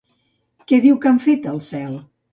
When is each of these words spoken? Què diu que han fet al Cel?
Què 0.71 0.79
diu 0.85 0.97
que 1.05 1.11
han 1.11 1.23
fet 1.27 1.47
al 1.53 1.63
Cel? 1.67 1.93